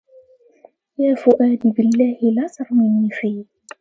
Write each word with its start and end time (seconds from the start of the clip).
يا 0.99 1.15
فؤادي 1.15 1.69
بالله 1.77 2.17
لا 2.33 2.47
ترمني 2.47 3.09
في 3.11 3.45